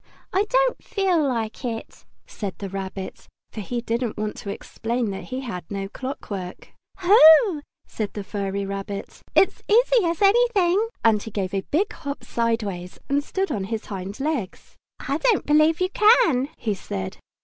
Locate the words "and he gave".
11.05-11.53